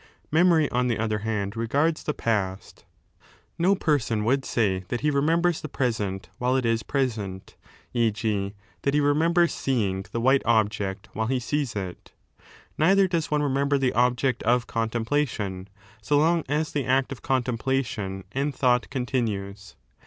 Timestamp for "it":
6.57-6.65, 11.75-12.11